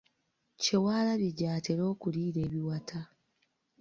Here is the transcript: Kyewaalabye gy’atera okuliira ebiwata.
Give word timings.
Kyewaalabye 0.61 1.29
gy’atera 1.37 1.83
okuliira 1.93 2.39
ebiwata. 2.47 2.99